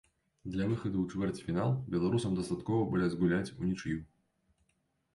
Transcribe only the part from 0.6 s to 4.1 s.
выхаду ў чвэрцьфінал беларусам дастаткова было згуляць унічыю.